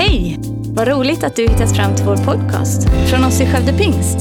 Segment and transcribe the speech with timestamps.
[0.00, 0.38] Hej!
[0.74, 4.18] Vad roligt att du hittat fram till vår podcast från oss i Skövde Pingst.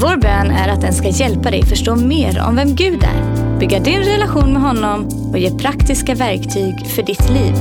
[0.00, 3.78] Vår bön är att den ska hjälpa dig förstå mer om vem Gud är, bygga
[3.78, 7.54] din relation med honom och ge praktiska verktyg för ditt liv.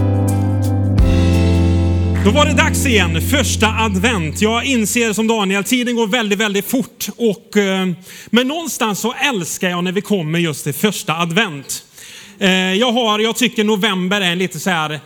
[2.26, 4.42] Då var det dags igen, första advent.
[4.42, 7.08] Jag inser som Daniel, tiden går väldigt, väldigt fort.
[7.18, 7.88] Och, eh,
[8.30, 11.84] men någonstans så älskar jag när vi kommer just till första advent.
[12.40, 15.00] Eh, jag, har, jag tycker november är lite så här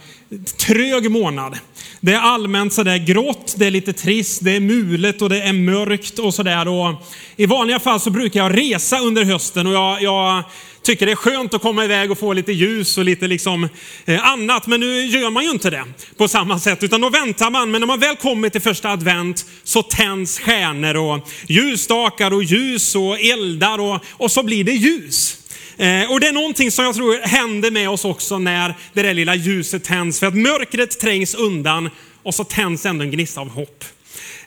[0.57, 1.57] trög månad.
[2.01, 5.53] Det är allmänt sådär grått, det är lite trist, det är mulet och det är
[5.53, 6.95] mörkt och sådär.
[7.35, 10.43] I vanliga fall så brukar jag resa under hösten och jag, jag
[10.81, 13.69] tycker det är skönt att komma iväg och få lite ljus och lite liksom
[14.05, 14.67] eh, annat.
[14.67, 15.83] Men nu gör man ju inte det
[16.17, 17.71] på samma sätt, utan då väntar man.
[17.71, 22.95] Men när man väl kommer till första advent så tänds stjärnor och ljusstakar och ljus
[22.95, 25.37] och eldar och, och så blir det ljus.
[25.79, 29.13] Eh, och det är någonting som jag tror händer med oss också när det där
[29.13, 30.19] lilla ljuset tänds.
[30.19, 31.89] För att mörkret trängs undan
[32.23, 33.83] och så tänds ändå en gnista av hopp.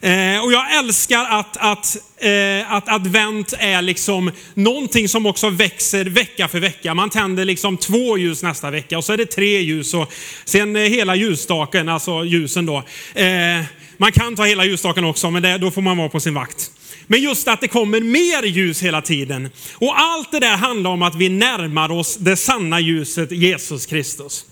[0.01, 6.05] Eh, och jag älskar att, att, eh, att advent är liksom någonting som också växer
[6.05, 6.93] vecka för vecka.
[6.93, 10.13] Man tänder liksom två ljus nästa vecka och så är det tre ljus och
[10.45, 12.83] sen eh, hela ljusstaken, alltså ljusen då.
[13.13, 13.63] Eh,
[13.97, 16.71] man kan ta hela ljusstaken också, men det, då får man vara på sin vakt.
[17.07, 19.49] Men just att det kommer mer ljus hela tiden.
[19.73, 24.45] Och allt det där handlar om att vi närmar oss det sanna ljuset, Jesus Kristus.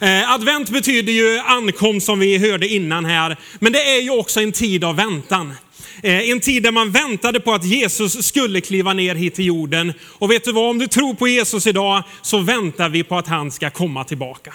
[0.00, 4.40] Eh, advent betyder ju ankomst som vi hörde innan här, men det är ju också
[4.40, 5.54] en tid av väntan.
[6.02, 9.92] Eh, en tid där man väntade på att Jesus skulle kliva ner hit till jorden.
[10.02, 13.26] Och vet du vad, om du tror på Jesus idag så väntar vi på att
[13.26, 14.54] han ska komma tillbaka.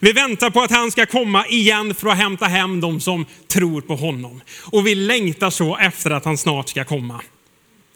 [0.00, 3.80] Vi väntar på att han ska komma igen för att hämta hem de som tror
[3.80, 4.40] på honom.
[4.60, 7.20] Och vi längtar så efter att han snart ska komma.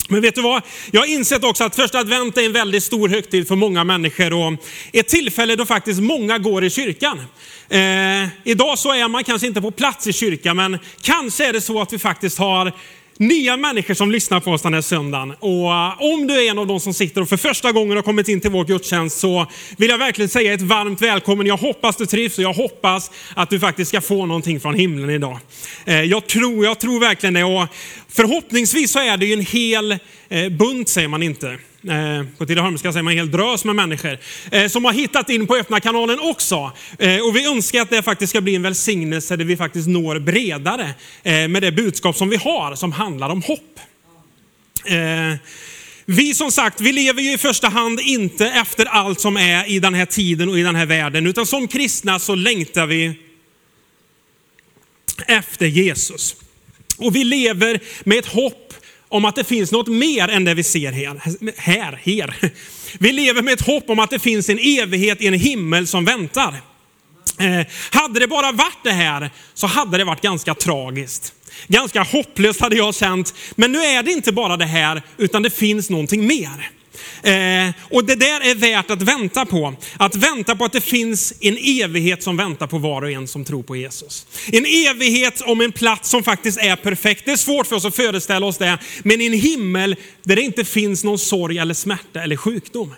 [0.08, 0.62] Men vet du vad?
[0.90, 4.32] Jag har insett också att första advent är en väldigt stor högtid för många människor
[4.32, 4.52] och
[4.92, 7.18] ett tillfälle då faktiskt många går i kyrkan.
[7.68, 11.60] Eh, idag så är man kanske inte på plats i kyrkan, men kanske är det
[11.60, 12.72] så att vi faktiskt har
[13.18, 15.30] nya människor som lyssnar på oss den här söndagen.
[15.30, 18.02] Och eh, om du är en av de som sitter och för första gången har
[18.02, 19.46] kommit in till vår gudstjänst så
[19.76, 21.46] vill jag verkligen säga ett varmt välkommen.
[21.46, 25.10] Jag hoppas du trivs och jag hoppas att du faktiskt ska få någonting från himlen
[25.10, 25.38] idag.
[25.84, 27.68] Eh, jag tror, jag tror verkligen det och
[28.08, 29.92] förhoppningsvis så är det ju en hel
[30.28, 34.18] eh, bunt, säger man inte Eh, på Tidaholmska säger man en hel drös med människor,
[34.50, 36.72] eh, som har hittat in på öppna kanalen också.
[36.98, 40.18] Eh, och vi önskar att det faktiskt ska bli en välsignelse där vi faktiskt når
[40.18, 40.94] bredare
[41.24, 43.80] med det budskap som vi har, som handlar om hopp.
[46.04, 49.78] Vi som sagt, vi lever ju i första hand inte efter allt som är i
[49.78, 53.14] den här tiden och i den här världen, utan som kristna så längtar vi
[55.26, 56.36] efter Jesus.
[56.96, 58.66] Och vi lever med ett hopp
[59.08, 61.20] om att det finns något mer än det vi ser här.
[61.56, 62.50] här, här.
[62.98, 66.04] Vi lever med ett hopp om att det finns en evighet i en himmel som
[66.04, 66.54] väntar.
[67.38, 71.32] Eh, hade det bara varit det här så hade det varit ganska tragiskt.
[71.68, 73.34] Ganska hopplöst hade jag känt.
[73.54, 76.70] Men nu är det inte bara det här, utan det finns någonting mer.
[77.22, 79.74] Eh, och det där är värt att vänta på.
[79.96, 83.44] Att vänta på att det finns en evighet som väntar på var och en som
[83.44, 84.26] tror på Jesus.
[84.52, 87.24] En evighet om en plats som faktiskt är perfekt.
[87.24, 90.64] Det är svårt för oss att föreställa oss det, men en himmel där det inte
[90.64, 92.94] finns någon sorg eller smärta eller sjukdom.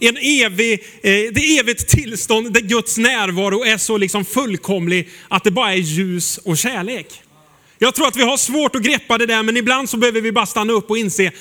[0.00, 5.50] En evig, eh, det evigt tillstånd där Guds närvaro är så liksom fullkomlig att det
[5.50, 7.22] bara är ljus och kärlek.
[7.78, 10.32] Jag tror att vi har svårt att greppa det där, men ibland så behöver vi
[10.32, 11.32] bara stanna upp och inse,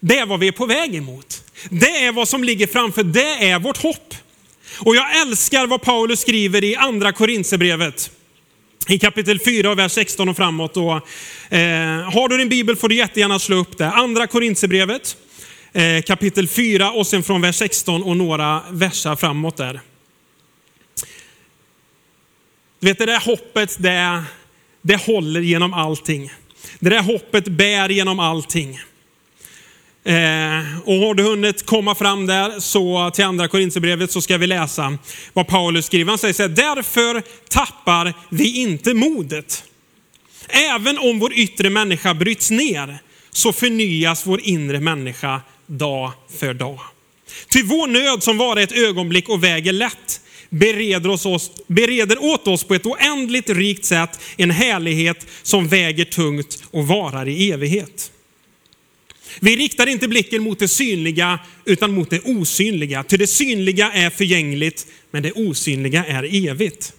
[0.00, 1.44] det är vad vi är på väg emot.
[1.70, 4.14] Det är vad som ligger framför, det är vårt hopp.
[4.78, 8.10] Och jag älskar vad Paulus skriver i andra Korinthierbrevet.
[8.88, 10.76] I kapitel 4, vers 16 och framåt.
[10.76, 10.92] Och,
[11.54, 13.90] eh, har du din bibel får du jättegärna slå upp det.
[13.90, 15.16] Andra Korinthierbrevet,
[15.72, 19.80] eh, kapitel 4 och sen från vers 16 och några versar framåt där.
[22.80, 24.24] Du vet det där hoppet, det,
[24.82, 26.32] det håller genom allting.
[26.78, 28.80] Det där hoppet bär genom allting.
[30.04, 34.46] Eh, och har du hunnit komma fram där så till andra Korinthierbrevet så ska vi
[34.46, 34.98] läsa
[35.32, 36.10] vad Paulus skriver.
[36.10, 39.64] Han säger så här, därför tappar vi inte modet.
[40.48, 42.98] Även om vår yttre människa bryts ner
[43.30, 46.80] så förnyas vår inre människa dag för dag.
[47.48, 50.20] Till vår nöd som varar ett ögonblick och väger lätt
[50.50, 56.62] bereder, oss, bereder åt oss på ett oändligt rikt sätt en härlighet som väger tungt
[56.70, 58.10] och varar i evighet.
[59.40, 63.02] Vi riktar inte blicken mot det synliga utan mot det osynliga.
[63.02, 66.92] Ty det synliga är förgängligt, men det osynliga är evigt.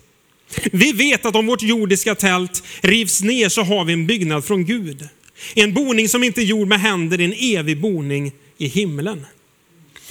[0.71, 4.65] Vi vet att om vårt jordiska tält rivs ner så har vi en byggnad från
[4.65, 5.07] Gud.
[5.53, 9.25] En boning som inte är gjord med händer, en evig boning i himlen.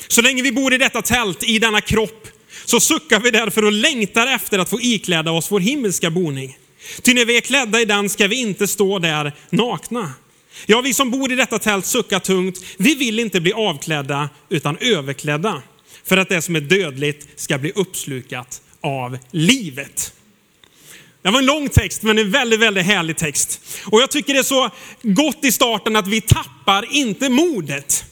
[0.08, 2.28] Så länge vi bor i detta tält, i denna kropp,
[2.64, 6.58] så suckar vi därför och längtar efter att få ikläda oss vår himmelska boning.
[7.02, 10.12] Ty när vi är klädda i den ska vi inte stå där nakna.
[10.66, 12.58] Ja, vi som bor i detta tält suckar tungt.
[12.78, 15.62] Vi vill inte bli avklädda utan överklädda
[16.04, 20.12] för att det som är dödligt ska bli uppslukat av livet.
[21.22, 23.60] Det var en lång text, men en väldigt, väldigt härlig text.
[23.84, 24.70] Och jag tycker det är så
[25.02, 28.04] gott i starten att vi tappar inte modet.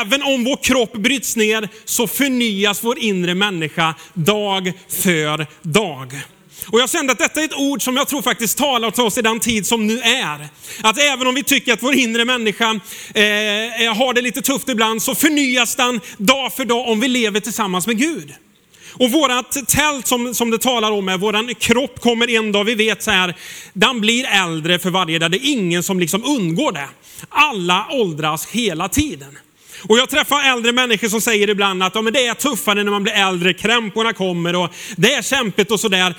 [0.00, 6.20] Även om vår kropp bryts ner så förnyas vår inre människa dag för dag.
[6.66, 9.18] Och jag kände att detta är ett ord som jag tror faktiskt talar till oss
[9.18, 10.48] i den tid som nu är.
[10.82, 12.70] Att även om vi tycker att vår inre människa
[13.14, 17.40] eh, har det lite tufft ibland så förnyas den dag för dag om vi lever
[17.40, 18.34] tillsammans med Gud.
[18.98, 22.74] Och vårat tält som, som det talar om är, våran kropp kommer en dag, vi
[22.74, 23.34] vet så här,
[23.72, 25.30] den blir äldre för varje dag.
[25.30, 26.88] Det är ingen som liksom undgår det.
[27.28, 29.38] Alla åldras hela tiden.
[29.88, 32.90] Och jag träffar äldre människor som säger ibland att ja, men det är tuffare när
[32.90, 36.14] man blir äldre, krämporna kommer och det är kämpigt och sådär.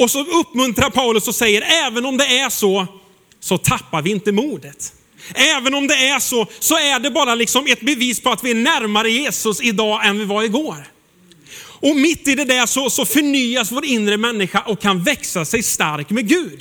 [0.00, 2.86] Och så uppmuntrar Paulus och säger, även om det är så,
[3.40, 4.92] så tappar vi inte modet.
[5.34, 8.50] Även om det är så, så är det bara liksom ett bevis på att vi
[8.50, 10.88] är närmare Jesus idag än vi var igår.
[11.62, 15.62] Och mitt i det där så, så förnyas vår inre människa och kan växa sig
[15.62, 16.60] stark med Gud.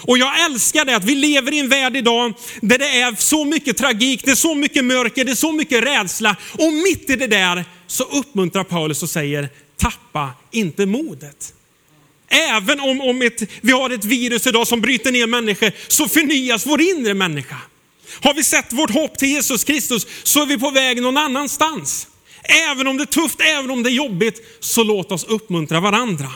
[0.00, 3.44] Och jag älskar det att vi lever i en värld idag där det är så
[3.44, 6.36] mycket tragik, det är så mycket mörker, det är så mycket rädsla.
[6.52, 11.54] Och mitt i det där så uppmuntrar Paulus och säger, tappa inte modet.
[12.30, 16.66] Även om, om ett, vi har ett virus idag som bryter ner människor så förnyas
[16.66, 17.56] vår inre människa.
[18.20, 22.06] Har vi sett vårt hopp till Jesus Kristus så är vi på väg någon annanstans.
[22.70, 26.28] Även om det är tufft, även om det är jobbigt, så låt oss uppmuntra varandra.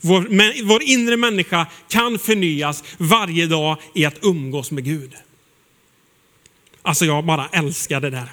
[0.00, 5.14] Vår, vår inre människa kan förnyas varje dag i att umgås med Gud.
[6.82, 8.32] Alltså jag bara älskar det där.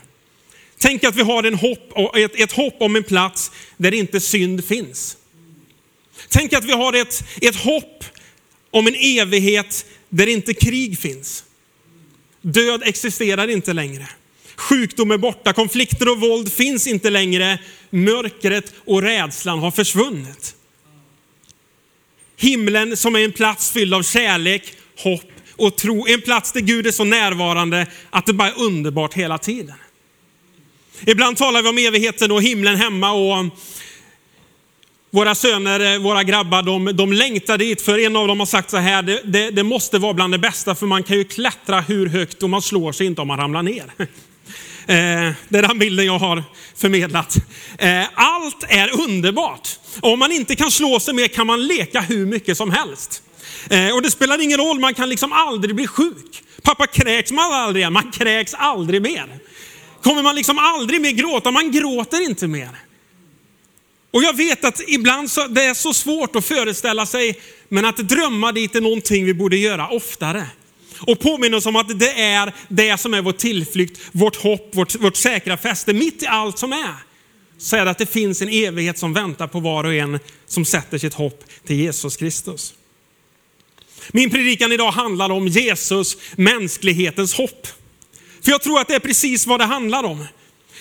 [0.78, 4.66] Tänk att vi har en hopp, ett, ett hopp om en plats där inte synd
[4.66, 5.18] finns.
[6.30, 8.04] Tänk att vi har ett, ett hopp
[8.72, 11.44] om en evighet där inte krig finns.
[12.42, 14.08] Död existerar inte längre.
[14.56, 17.60] Sjukdom är borta, konflikter och våld finns inte längre.
[17.90, 20.56] Mörkret och rädslan har försvunnit.
[22.38, 26.08] Himlen som är en plats fylld av kärlek, hopp och tro.
[26.08, 29.76] En plats där Gud är så närvarande att det bara är underbart hela tiden.
[31.06, 33.46] Ibland talar vi om evigheten och himlen hemma och
[35.18, 38.70] våra söner, eh, våra grabbar, de, de längtar dit för en av dem har sagt
[38.70, 41.82] så här, det, det, det måste vara bland det bästa för man kan ju klättra
[41.82, 43.94] hur högt och man slår sig inte om man ramlar ner.
[44.90, 46.44] Eh, det är den bilden jag har
[46.76, 47.36] förmedlat.
[47.78, 49.70] Eh, allt är underbart.
[50.00, 53.24] Om man inte kan slå sig mer kan man leka hur mycket som helst.
[53.70, 56.44] Eh, och det spelar ingen roll, man kan liksom aldrig bli sjuk.
[56.62, 59.26] Pappa kräks man aldrig igen, man kräks aldrig mer.
[60.04, 62.87] Kommer man liksom aldrig mer gråta, man gråter inte mer.
[64.12, 67.40] Och jag vet att ibland så, det är så svårt att föreställa sig,
[67.70, 70.48] men att drömma dit är någonting vi borde göra oftare
[71.00, 74.96] och påminna oss om att det är det som är vår tillflykt, vårt hopp, vårt,
[74.96, 75.94] vårt säkra fäste.
[75.94, 76.96] Mitt i allt som är,
[77.58, 80.66] så är det att det finns en evighet som väntar på var och en som
[80.66, 82.74] sätter sitt hopp till Jesus Kristus.
[84.12, 87.68] Min predikan idag handlar om Jesus, mänsklighetens hopp.
[88.42, 90.26] För jag tror att det är precis vad det handlar om.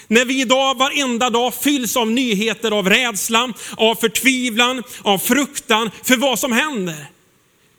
[0.08, 6.16] När vi idag varenda dag fylls av nyheter av rädsla, av förtvivlan, av fruktan för
[6.16, 7.06] vad som händer.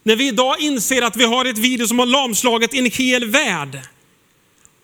[0.03, 3.79] När vi idag inser att vi har ett virus som har lamslagit en hel värld.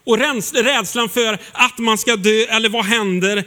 [0.06, 0.18] Och
[0.54, 3.44] rädslan för att man ska dö eller vad händer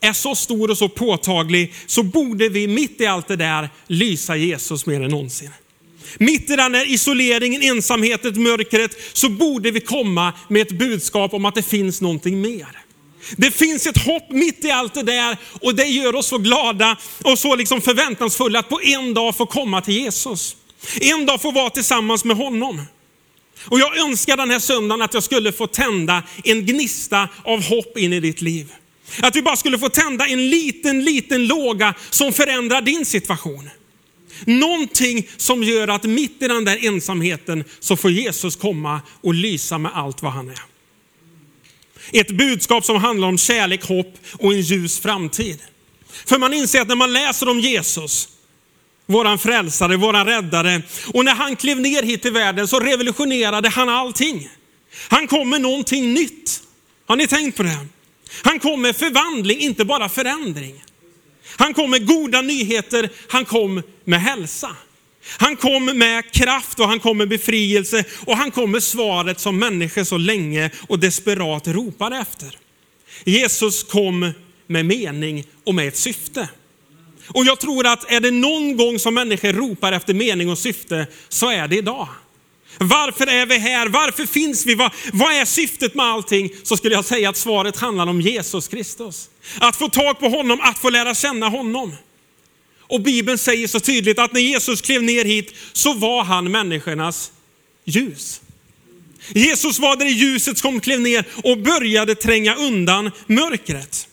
[0.00, 4.36] är så stor och så påtaglig så borde vi mitt i allt det där lysa
[4.36, 5.50] Jesus mer än någonsin.
[6.18, 11.44] Mitt i den här isoleringen, ensamheten, mörkret så borde vi komma med ett budskap om
[11.44, 12.66] att det finns någonting mer.
[13.36, 16.96] Det finns ett hopp mitt i allt det där och det gör oss så glada
[17.24, 20.56] och så liksom förväntansfulla att på en dag få komma till Jesus.
[21.00, 22.82] En dag få vara tillsammans med honom.
[23.64, 27.98] Och jag önskar den här söndagen att jag skulle få tända en gnista av hopp
[27.98, 28.72] in i ditt liv.
[29.22, 33.70] Att vi bara skulle få tända en liten, liten låga som förändrar din situation.
[34.46, 39.78] Någonting som gör att mitt i den där ensamheten så får Jesus komma och lysa
[39.78, 40.60] med allt vad han är.
[42.12, 45.58] Ett budskap som handlar om kärlek, hopp och en ljus framtid.
[46.26, 48.28] För man inser att när man läser om Jesus,
[49.06, 50.82] våran frälsare, våran räddare,
[51.14, 54.48] och när han klev ner hit till världen så revolutionerade han allting.
[55.08, 56.62] Han kom med någonting nytt.
[57.06, 57.86] Har ni tänkt på det?
[58.42, 60.84] Han kom med förvandling, inte bara förändring.
[61.58, 64.76] Han kom med goda nyheter, han kom med hälsa.
[65.38, 69.58] Han kom med kraft och han kom med befrielse och han kom med svaret som
[69.58, 72.58] människor så länge och desperat ropade efter.
[73.24, 74.32] Jesus kom
[74.66, 76.48] med mening och med ett syfte.
[77.28, 81.06] Och jag tror att är det någon gång som människor ropar efter mening och syfte
[81.28, 82.08] så är det idag.
[82.78, 83.88] Varför är vi här?
[83.88, 84.74] Varför finns vi?
[84.74, 86.50] Vad, vad, är syftet med allting?
[86.62, 89.28] Så skulle jag säga att svaret handlar om Jesus Kristus.
[89.60, 91.94] Att få tag på honom, att få lära känna honom.
[92.80, 97.32] Och Bibeln säger så tydligt att när Jesus klev ner hit så var han människornas
[97.84, 98.40] ljus.
[99.34, 104.08] Jesus var det ljuset som klev ner och började tränga undan mörkret.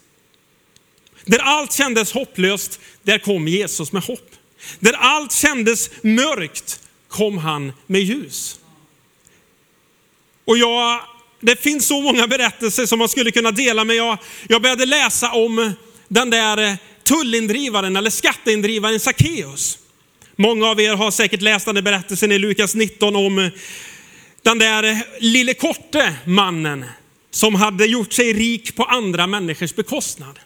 [1.26, 4.32] Där allt kändes hopplöst, där kom Jesus med hopp.
[4.80, 8.60] Där allt kändes mörkt kom han med ljus.
[10.46, 11.02] Och jag,
[11.40, 13.96] det finns så många berättelser som man skulle kunna dela med.
[13.96, 15.74] Jag, jag började läsa om
[16.08, 19.78] den där eh, tullindrivaren eller skatteindrivaren Sackeus.
[20.36, 23.50] Många av er har säkert läst den där berättelsen i Lukas 19 om eh,
[24.42, 26.86] den där eh, lille korte mannen
[27.32, 30.40] som hade gjort sig rik på andra människors bekostnad.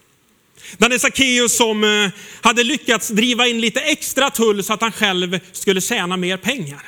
[0.78, 5.40] Den är Sackeus som hade lyckats driva in lite extra tull så att han själv
[5.52, 6.82] skulle tjäna mer pengar.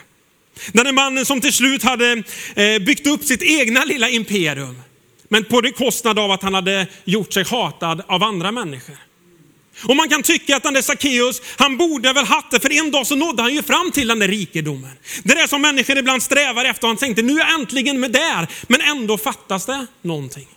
[0.72, 2.24] Den här mannen som till slut hade
[2.56, 4.82] eh, byggt upp sitt egna lilla imperium.
[5.30, 8.98] Men på bekostnad av att han hade gjort sig hatad av andra människor.
[9.84, 12.92] Och man kan tycka att den där Sackeus, han borde väl haft det, för en
[12.92, 14.92] dag så nådde han ju fram till den där rikedomen.
[15.24, 18.12] Det är som människor ibland strävar efter och han tänkte, nu är jag äntligen med
[18.12, 20.48] där, men ändå fattas det någonting.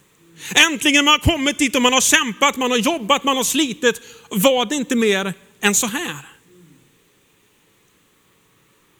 [0.70, 4.00] Äntligen man har kommit dit och man har kämpat, man har jobbat, man har slitit.
[4.30, 6.33] Var det inte mer än så här?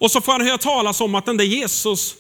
[0.05, 2.15] Och så får han höra talas om att den där Jesus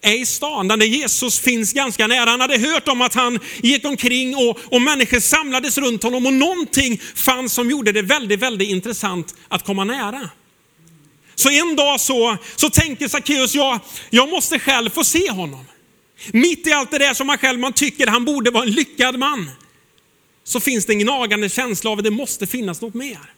[0.00, 2.30] är i stan, den där Jesus finns ganska nära.
[2.30, 6.32] Han hade hört om att han gick omkring och, och människor samlades runt honom och
[6.32, 10.30] någonting fanns som gjorde det väldigt, väldigt intressant att komma nära.
[11.34, 15.64] Så en dag så, så tänker Sackeus, jag, jag måste själv få se honom.
[16.32, 19.18] Mitt i allt det där som man själv man tycker han borde vara en lyckad
[19.18, 19.50] man,
[20.44, 23.37] så finns det en gnagande känsla av att det måste finnas något mer.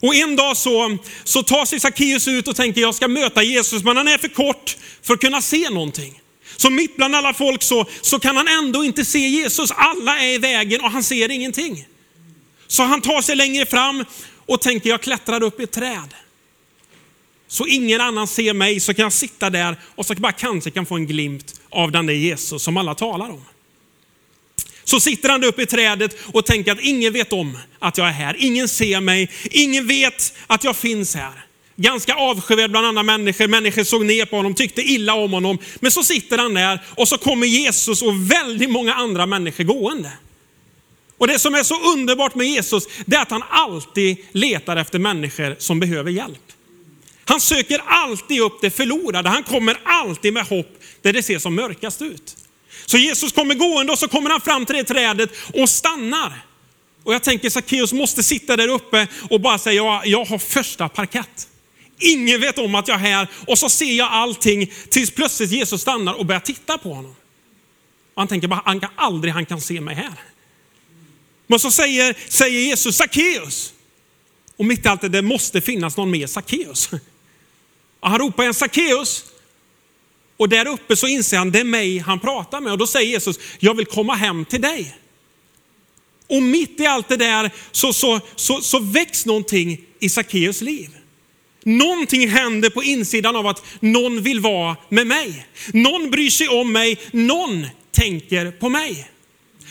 [0.00, 3.84] Och en dag så, så tar sig Sackeus ut och tänker jag ska möta Jesus,
[3.84, 6.20] men han är för kort för att kunna se någonting.
[6.56, 9.70] Så mitt bland alla folk så, så kan han ändå inte se Jesus.
[9.70, 11.86] Alla är i vägen och han ser ingenting.
[12.66, 14.04] Så han tar sig längre fram
[14.46, 16.14] och tänker jag klättrar upp i ett träd.
[17.48, 20.86] Så ingen annan ser mig så kan jag sitta där och så bara kanske kan
[20.86, 23.44] få en glimt av den där Jesus som alla talar om.
[24.90, 28.12] Så sitter han uppe i trädet och tänker att ingen vet om att jag är
[28.12, 28.36] här.
[28.38, 31.32] Ingen ser mig, ingen vet att jag finns här.
[31.76, 35.58] Ganska avskyvärd bland andra människor, människor såg ner på honom, tyckte illa om honom.
[35.80, 40.12] Men så sitter han där och så kommer Jesus och väldigt många andra människor gående.
[41.18, 44.98] Och det som är så underbart med Jesus, det är att han alltid letar efter
[44.98, 46.52] människor som behöver hjälp.
[47.24, 49.28] Han söker alltid upp det förlorade.
[49.28, 52.36] Han kommer alltid med hopp där det ser som mörkast ut.
[52.90, 56.44] Så Jesus kommer gående och så kommer han fram till det trädet och stannar.
[57.04, 60.88] Och jag tänker Sackeus måste sitta där uppe och bara säga, jag, jag har första
[60.88, 61.48] parkett.
[61.98, 65.80] Ingen vet om att jag är här och så ser jag allting tills plötsligt Jesus
[65.80, 67.14] stannar och börjar titta på honom.
[68.14, 70.14] Och han tänker bara, han kan aldrig han kan se mig här.
[71.46, 73.72] Men så säger, säger Jesus, Sackeus.
[74.56, 76.90] Och mitt i allt det, det måste finnas någon mer Sackeus.
[78.00, 79.24] Och han ropar igen, Sackeus.
[80.40, 82.72] Och där uppe så inser han, det är mig han pratar med.
[82.72, 84.96] Och då säger Jesus, jag vill komma hem till dig.
[86.28, 90.88] Och mitt i allt det där så, så, så, så väcks någonting i Sackeus liv.
[91.64, 95.46] Någonting händer på insidan av att någon vill vara med mig.
[95.72, 99.10] Någon bryr sig om mig, någon tänker på mig.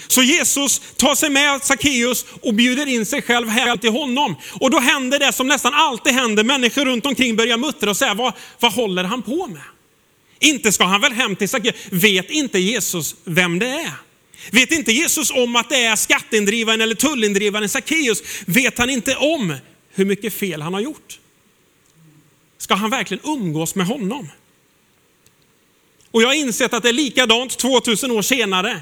[0.07, 4.35] Så Jesus tar sig med Sackeus och bjuder in sig själv här till honom.
[4.59, 8.13] Och då händer det som nästan alltid händer, människor runt omkring börjar muttra och säga,
[8.13, 9.61] vad, vad håller han på med?
[10.39, 11.75] Inte ska han väl hem till Sackeus?
[11.89, 13.93] Vet inte Jesus vem det är?
[14.51, 18.23] Vet inte Jesus om att det är skatteindrivaren eller tullindrivaren Sackeus?
[18.45, 19.55] Vet han inte om
[19.93, 21.19] hur mycket fel han har gjort?
[22.57, 24.29] Ska han verkligen umgås med honom?
[26.11, 28.81] Och jag har insett att det är likadant 2000 år senare.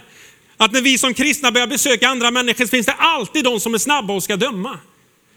[0.57, 3.73] Att när vi som kristna börjar besöka andra människor så finns det alltid de som
[3.73, 4.79] är snabba och ska döma.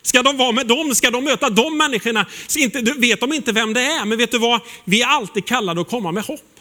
[0.02, 0.95] Ska de vara med dem?
[0.95, 2.26] Ska de möta de människorna?
[2.57, 4.61] Inte, vet de inte vem det är, men vet du vad?
[4.85, 6.61] Vi är alltid kallade att komma med hopp.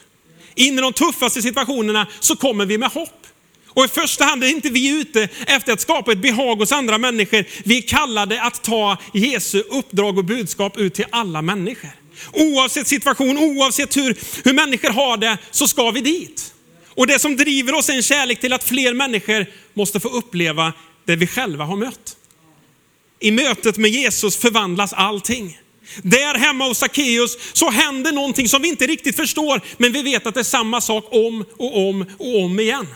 [0.55, 3.27] In i de tuffaste situationerna så kommer vi med hopp.
[3.67, 6.97] Och i första hand är inte vi ute efter att skapa ett behag hos andra
[6.97, 7.45] människor.
[7.63, 11.89] Vi är kallade att ta Jesu uppdrag och budskap ut till alla människor.
[12.33, 16.53] Oavsett situation, oavsett hur, hur människor har det, så ska vi dit.
[16.89, 20.73] Och det som driver oss är en kärlek till att fler människor måste få uppleva
[21.05, 22.15] det vi själva har mött.
[23.19, 25.59] I mötet med Jesus förvandlas allting.
[26.01, 30.27] Där hemma hos Sackeus så händer någonting som vi inte riktigt förstår, men vi vet
[30.27, 32.87] att det är samma sak om och om och om igen.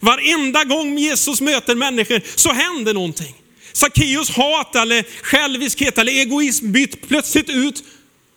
[0.00, 3.34] Varenda gång Jesus möter människor så händer någonting.
[3.72, 7.84] Sackeus hat eller själviskhet eller egoism byts plötsligt ut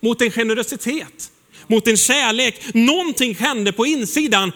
[0.02, 1.30] mot en generositet,
[1.66, 2.60] mot en kärlek.
[2.74, 4.52] Någonting hände på insidan.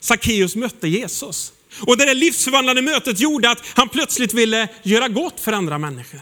[0.00, 1.52] Sackeus mötte Jesus.
[1.80, 6.20] Och det där livsförvandlande mötet gjorde att han plötsligt ville göra gott för andra människor.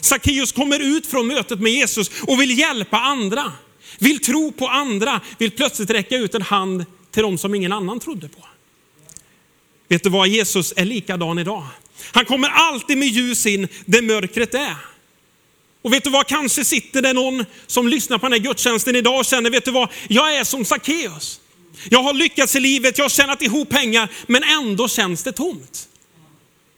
[0.00, 3.52] Sackeus kommer ut från mötet med Jesus och vill hjälpa andra,
[3.98, 8.00] vill tro på andra, vill plötsligt räcka ut en hand till dem som ingen annan
[8.00, 8.46] trodde på.
[9.88, 11.66] Vet du vad, Jesus är likadan idag.
[12.12, 14.76] Han kommer alltid med ljus in där mörkret är.
[15.82, 19.18] Och vet du vad, kanske sitter det någon som lyssnar på den här gudstjänsten idag
[19.18, 21.40] och känner, vet du vad, jag är som Sackeus.
[21.88, 25.88] Jag har lyckats i livet, jag har tjänat ihop pengar, men ändå känns det tomt.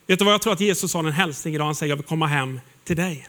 [0.07, 2.05] Vet du vad, jag tror att Jesus har en hälsning idag, han säger jag vill
[2.05, 3.27] komma hem till dig.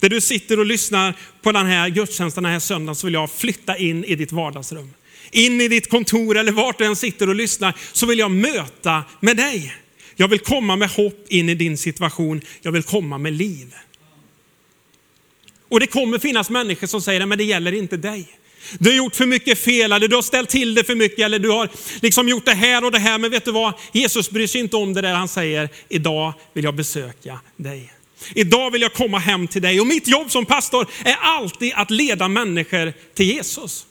[0.00, 3.30] Där du sitter och lyssnar på den här gudstjänsten den här söndagen så vill jag
[3.30, 4.90] flytta in i ditt vardagsrum.
[5.30, 9.04] In i ditt kontor eller vart du än sitter och lyssnar så vill jag möta
[9.20, 9.76] med dig.
[10.16, 12.40] Jag vill komma med hopp in i din situation.
[12.62, 13.74] Jag vill komma med liv.
[15.68, 18.39] Och det kommer finnas människor som säger, men det gäller inte dig.
[18.78, 21.38] Du har gjort för mycket fel, eller du har ställt till det för mycket, eller
[21.38, 21.68] du har
[22.02, 23.18] liksom gjort det här och det här.
[23.18, 23.74] Men vet du vad?
[23.92, 25.14] Jesus bryr sig inte om det där.
[25.14, 27.92] Han säger, idag vill jag besöka dig.
[28.34, 29.80] Idag vill jag komma hem till dig.
[29.80, 33.86] Och mitt jobb som pastor är alltid att leda människor till Jesus.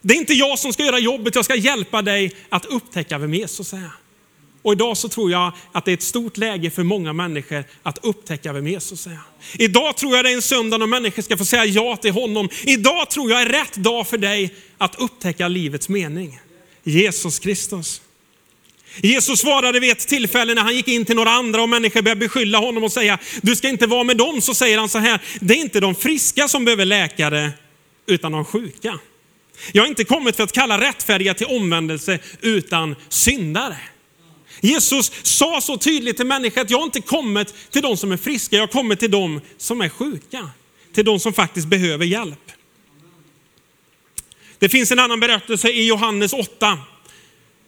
[0.00, 3.34] Det är inte jag som ska göra jobbet, jag ska hjälpa dig att upptäcka vem
[3.34, 4.01] Jesus är.
[4.62, 7.98] Och idag så tror jag att det är ett stort läge för många människor att
[8.02, 9.18] upptäcka vem Jesus är.
[9.58, 12.48] Idag tror jag det är en söndag när människor ska få säga ja till honom.
[12.62, 16.40] Idag tror jag är rätt dag för dig att upptäcka livets mening.
[16.84, 18.00] Jesus Kristus.
[18.96, 22.18] Jesus svarade vid ett tillfälle när han gick in till några andra och människor började
[22.18, 24.40] beskylla honom och säga, du ska inte vara med dem.
[24.40, 27.50] Så säger han så här, det är inte de friska som behöver läkare,
[28.06, 28.98] utan de sjuka.
[29.72, 33.76] Jag har inte kommit för att kalla rättfärdiga till omvändelse, utan syndare.
[34.64, 38.16] Jesus sa så tydligt till människor att jag har inte kommit till de som är
[38.16, 40.50] friska, jag har kommit till de som är sjuka.
[40.94, 42.52] Till de som faktiskt behöver hjälp.
[44.58, 46.78] Det finns en annan berättelse i Johannes 8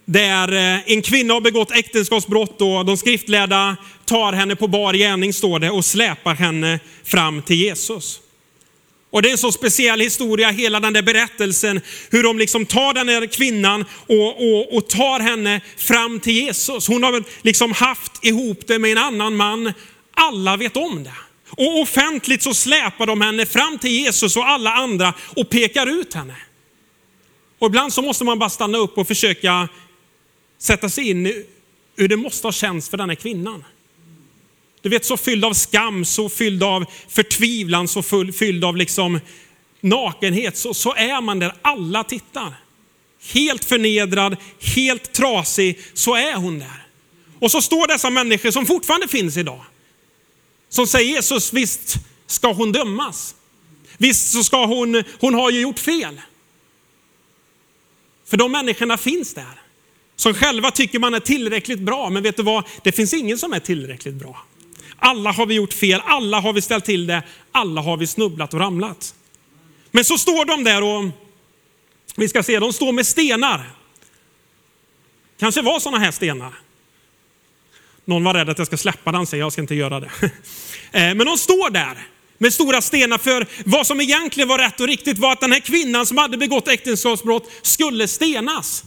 [0.05, 5.33] där eh, en kvinna har begått äktenskapsbrott och de skriftlärda tar henne på bar gärning,
[5.33, 8.21] står det, och släpar henne fram till Jesus.
[9.15, 12.95] Och det är en så speciell historia, hela den där berättelsen, hur de liksom tar
[12.95, 16.89] den där kvinnan och, och, och tar henne fram till Jesus.
[16.89, 19.73] Hon har liksom haft ihop det med en annan man.
[20.15, 21.13] Alla vet om det.
[21.51, 26.15] Och offentligt så släpar de henne fram till Jesus och alla andra och pekar ut
[26.15, 26.37] henne.
[27.59, 29.69] Och ibland så måste man bara stanna upp och försöka
[30.59, 31.47] sätta sig in i
[31.97, 33.65] hur det måste ha känts för den här kvinnan.
[34.85, 39.21] Du vet så fylld av skam, så fylld av förtvivlan, så full, fylld av liksom
[39.81, 40.57] nakenhet.
[40.57, 42.55] Så, så är man där alla tittar.
[43.33, 46.87] Helt förnedrad, helt trasig, så är hon där.
[47.41, 49.65] Och så står dessa människor som fortfarande finns idag.
[50.69, 53.35] Som säger Jesus, visst ska hon dömas.
[53.99, 56.21] Visst så ska hon, hon har ju gjort fel.
[58.27, 59.61] För de människorna finns där.
[60.17, 62.65] Som själva tycker man är tillräckligt bra, men vet du vad?
[62.83, 64.45] Det finns ingen som är tillräckligt bra.
[65.07, 68.55] Alla har vi gjort fel, alla har vi ställt till det, alla har vi snubblat
[68.55, 69.15] och ramlat.
[69.91, 71.05] Men så står de där och,
[72.17, 73.71] vi ska se, de står med stenar.
[75.39, 76.53] Kanske var sådana här stenar.
[78.05, 80.11] Någon var rädd att jag ska släppa den, så jag ska inte göra det.
[80.93, 82.07] Eh, men de står där
[82.39, 85.61] med stora stenar för vad som egentligen var rätt och riktigt var att den här
[85.61, 88.85] kvinnan som hade begått äktenskapsbrott skulle stenas.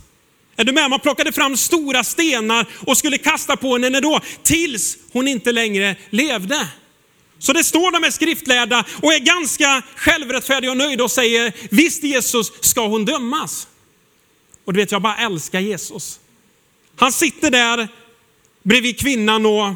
[0.59, 0.89] Är du med?
[0.89, 5.95] Man plockade fram stora stenar och skulle kasta på henne då, tills hon inte längre
[6.09, 6.67] levde.
[7.39, 12.03] Så det står de här skriftlärda och är ganska självrättfärdiga och nöjda och säger, visst
[12.03, 13.67] Jesus ska hon dömas.
[14.65, 16.19] Och du vet, jag bara älskar Jesus.
[16.95, 17.87] Han sitter där
[18.63, 19.73] bredvid kvinnan och,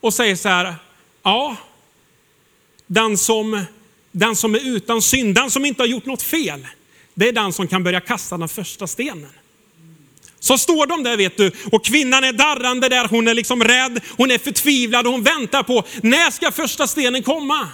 [0.00, 0.74] och säger så här,
[1.22, 1.56] ja,
[2.86, 3.64] den som,
[4.12, 6.66] den som är utan synd, den som inte har gjort något fel,
[7.14, 9.30] det är den som kan börja kasta den första stenen.
[10.40, 14.00] Så står de där vet du och kvinnan är darrande där, hon är liksom rädd,
[14.16, 17.68] hon är förtvivlad och hon väntar på när ska första stenen komma?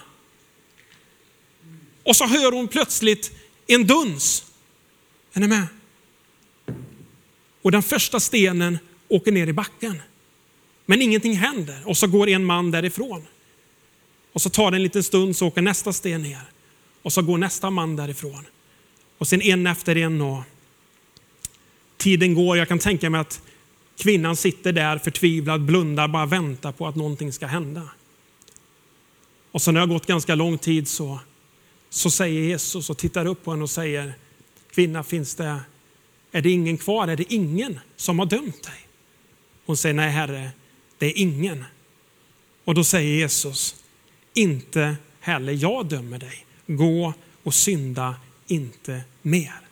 [2.04, 3.32] Och så hör hon plötsligt
[3.66, 4.44] en duns.
[5.32, 5.66] Är ni med?
[7.62, 10.02] Och den första stenen åker ner i backen.
[10.86, 13.26] Men ingenting händer och så går en man därifrån.
[14.32, 16.42] Och så tar det en liten stund så åker nästa sten ner.
[17.02, 18.46] Och så går nästa man därifrån.
[19.18, 20.42] Och sen en efter en och
[21.96, 23.42] Tiden går, jag kan tänka mig att
[23.98, 27.82] kvinnan sitter där förtvivlad, blundar, bara väntar på att någonting ska hända.
[29.52, 31.20] Och så när det har gått ganska lång tid så,
[31.90, 34.14] så säger Jesus och tittar upp på henne och säger,
[34.74, 35.60] kvinna finns det,
[36.32, 37.08] är det ingen kvar?
[37.08, 38.88] Är det ingen som har dömt dig?
[39.66, 40.50] Hon säger, nej herre,
[40.98, 41.64] det är ingen.
[42.64, 43.76] Och då säger Jesus,
[44.34, 46.46] inte heller jag dömer dig.
[46.66, 49.65] Gå och synda inte mer.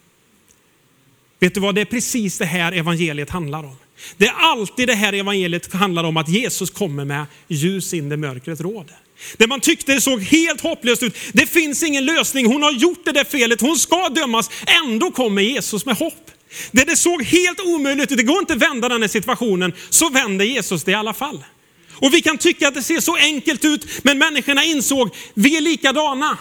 [1.45, 3.77] Vet du vad, det är precis det här evangeliet handlar om.
[4.17, 8.17] Det är alltid det här evangeliet handlar om att Jesus kommer med ljus in där
[8.17, 8.97] mörkret råder.
[9.37, 11.17] Det man tyckte såg helt hopplöst ut.
[11.33, 12.47] Det finns ingen lösning.
[12.47, 13.61] Hon har gjort det där felet.
[13.61, 14.51] Hon ska dömas.
[14.85, 16.31] Ändå kommer Jesus med hopp.
[16.71, 18.19] Det det såg helt omöjligt ut.
[18.19, 19.73] Det går inte att vända den här situationen.
[19.91, 21.45] Så vänder Jesus det i alla fall.
[21.93, 25.61] Och vi kan tycka att det ser så enkelt ut, men människorna insåg, vi är
[25.61, 26.39] likadana.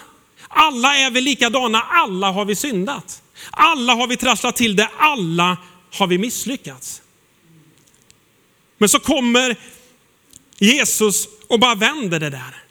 [0.48, 3.23] Alla är vi likadana, alla har vi syndat.
[3.52, 5.58] Alla har vi trasslat till det, alla
[5.92, 7.02] har vi misslyckats.
[8.78, 9.56] Men så kommer
[10.60, 12.64] Jesus och bara vänder det där.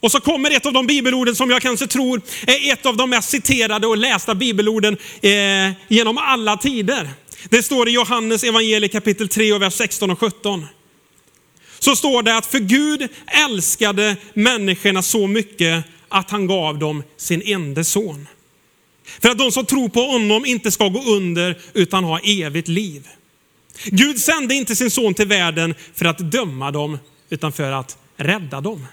[0.00, 3.10] Och så kommer ett av de bibelorden som jag kanske tror är ett av de
[3.10, 7.10] mest citerade och lästa bibelorden eh, genom alla tider.
[7.48, 10.66] Det står i Johannes evangeliet kapitel 3 och vers 16 och 17.
[11.78, 17.42] Så står det att för Gud älskade människorna så mycket att han gav dem sin
[17.44, 18.28] enda son.
[19.22, 23.08] För att de som tror på honom inte ska gå under utan ha evigt liv.
[23.84, 26.98] Gud sände inte sin son till världen för att döma dem
[27.30, 28.86] utan för att rädda dem.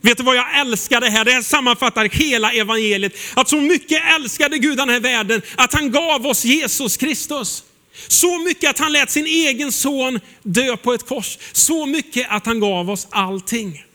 [0.00, 1.24] Vet du vad jag älskar det här?
[1.24, 3.12] Det här sammanfattar hela evangeliet.
[3.34, 7.64] Att så mycket älskade Gud den här världen att han gav oss Jesus Kristus.
[8.08, 11.38] Så mycket att han lät sin egen son dö på ett kors.
[11.52, 13.85] Så mycket att han gav oss allting.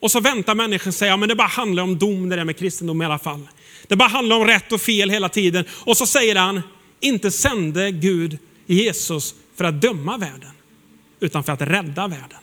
[0.00, 2.58] Och så väntar människan sig, ja men det bara handlar om dom det där med
[2.58, 3.48] kristendom i alla fall.
[3.86, 5.64] Det bara handlar om rätt och fel hela tiden.
[5.70, 6.62] Och så säger han,
[7.00, 10.50] inte sände Gud Jesus för att döma världen,
[11.20, 12.38] utan för att rädda världen.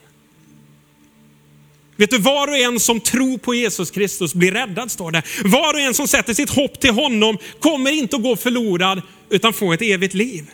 [1.95, 5.23] Vet du, var och en som tror på Jesus Kristus blir räddad, står det.
[5.43, 9.53] Var och en som sätter sitt hopp till honom kommer inte att gå förlorad, utan
[9.53, 10.49] få ett evigt liv.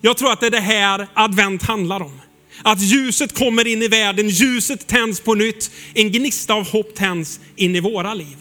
[0.00, 2.20] Jag tror att det är det här advent handlar om.
[2.62, 7.40] Att ljuset kommer in i världen, ljuset tänds på nytt, en gnista av hopp tänds
[7.56, 8.36] in i våra liv.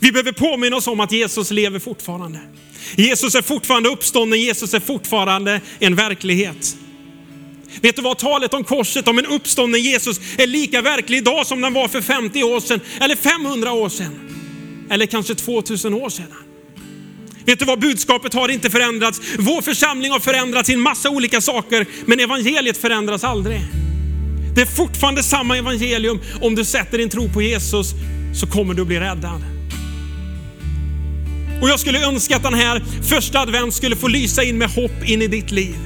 [0.00, 2.38] Vi behöver påminna oss om att Jesus lever fortfarande.
[2.96, 6.76] Jesus är fortfarande uppstånden, Jesus är fortfarande en verklighet.
[7.80, 11.60] Vet du vad, talet om korset, om en uppstånden Jesus är lika verklig idag som
[11.60, 14.30] den var för 50 år sedan, eller 500 år sedan,
[14.90, 16.26] eller kanske 2000 år sedan.
[17.44, 19.20] Vet du vad, budskapet har inte förändrats.
[19.38, 23.60] Vår församling har förändrats i en massa olika saker, men evangeliet förändras aldrig.
[24.54, 26.20] Det är fortfarande samma evangelium.
[26.40, 27.90] Om du sätter din tro på Jesus
[28.34, 29.44] så kommer du bli räddad.
[31.62, 35.04] Och jag skulle önska att den här första advent skulle få lysa in med hopp
[35.04, 35.76] in i ditt liv.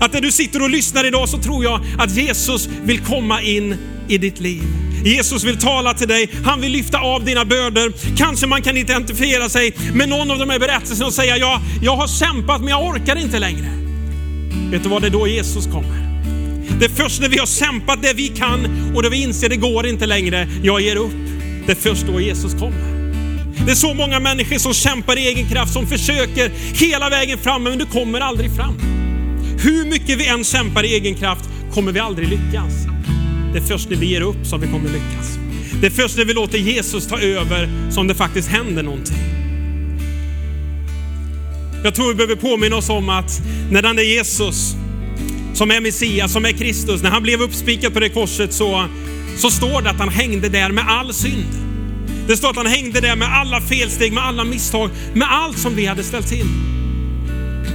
[0.00, 3.76] Att när du sitter och lyssnar idag så tror jag att Jesus vill komma in
[4.08, 4.83] i ditt liv.
[5.04, 7.92] Jesus vill tala till dig, han vill lyfta av dina bördor.
[8.16, 11.96] Kanske man kan identifiera sig med någon av de här berättelserna och säga, ja, jag
[11.96, 13.68] har kämpat men jag orkar inte längre.
[14.70, 16.04] Vet du vad, det är då Jesus kommer.
[16.78, 19.56] Det är först när vi har kämpat det vi kan och då vi inser det
[19.56, 21.12] går inte längre, jag ger upp.
[21.66, 22.94] Det är först då Jesus kommer.
[23.66, 27.62] Det är så många människor som kämpar i egen kraft, som försöker hela vägen fram,
[27.62, 28.74] men du kommer aldrig fram.
[29.58, 32.93] Hur mycket vi än kämpar i egen kraft kommer vi aldrig lyckas.
[33.54, 35.38] Det är först när vi ger upp som vi kommer lyckas.
[35.80, 39.16] Det är först när vi låter Jesus ta över som det faktiskt händer någonting.
[41.84, 44.74] Jag tror vi behöver påminna oss om att när den där Jesus,
[45.54, 48.86] som är Messias, som är Kristus, när han blev uppspikad på det korset så,
[49.36, 51.54] så står det att han hängde där med all synd.
[52.26, 55.74] Det står att han hängde där med alla felsteg, med alla misstag, med allt som
[55.74, 56.46] vi hade ställt till.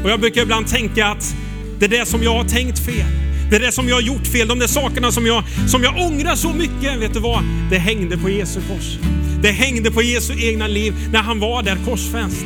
[0.03, 1.35] Och jag brukar ibland tänka att
[1.79, 3.28] det är det som jag har tänkt fel.
[3.49, 4.47] Det där som jag har gjort fel.
[4.47, 6.99] De där sakerna som jag, som jag ångrar så mycket.
[6.99, 7.43] Vet du vad?
[7.69, 8.97] Det hängde på Jesu kors.
[9.41, 12.45] Det hängde på Jesu egna liv när han var där korsfäst.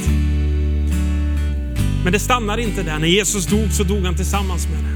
[2.03, 2.99] Men det stannar inte där.
[2.99, 4.93] När Jesus dog så dog han tillsammans med det.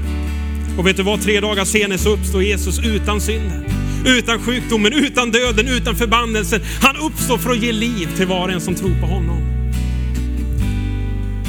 [0.78, 1.22] Och vet du vad?
[1.22, 3.64] Tre dagar senare så uppstår Jesus utan synden.
[4.06, 6.60] Utan sjukdomen, utan döden, utan förbannelsen.
[6.80, 9.42] Han uppstår för att ge liv till var och en som tror på honom.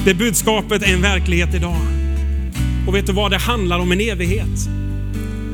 [0.05, 1.98] Det budskapet är en verklighet idag.
[2.89, 3.31] Och vet du vad?
[3.31, 4.69] Det handlar om en evighet.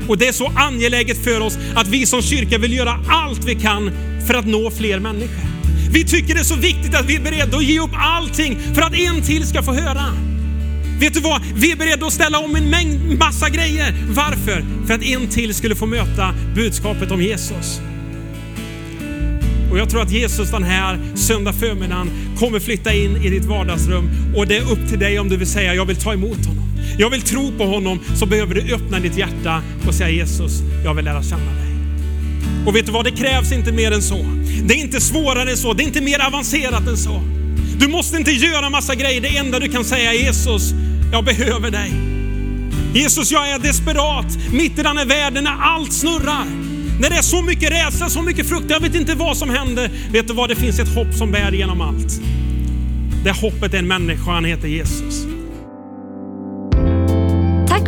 [0.08, 3.56] Och det är så angeläget för oss att vi som kyrka vill göra allt vi
[3.56, 3.92] kan
[4.28, 5.46] för att nå fler människor.
[5.92, 8.82] Vi tycker det är så viktigt att vi är beredda att ge upp allting för
[8.82, 10.06] att en till ska få höra.
[11.00, 11.42] Vet du vad?
[11.56, 13.96] Vi är beredda att ställa om en mängd, massa grejer.
[14.10, 14.66] Varför?
[14.88, 17.82] För att en till skulle få möta budskapet om Jesus.
[19.72, 24.10] Och jag tror att Jesus den här söndag förmiddagen kommer flytta in i ditt vardagsrum
[24.36, 26.65] och det är upp till dig om du vill säga jag vill ta emot honom.
[26.98, 30.94] Jag vill tro på honom så behöver du öppna ditt hjärta och säga Jesus, jag
[30.94, 31.76] vill lära känna dig.
[32.66, 34.26] Och vet du vad, det krävs inte mer än så.
[34.64, 37.22] Det är inte svårare än så, det är inte mer avancerat än så.
[37.80, 40.74] Du måste inte göra massa grejer, det enda du kan säga är Jesus,
[41.12, 41.94] jag behöver dig.
[42.94, 46.46] Jesus, jag är desperat mitt i den här världen när allt snurrar.
[47.00, 49.90] När det är så mycket rädsla, så mycket frukt, jag vet inte vad som händer.
[50.12, 52.22] Vet du vad, det finns ett hopp som bär genom allt.
[53.24, 55.35] Det hoppet är en människa, han heter Jesus.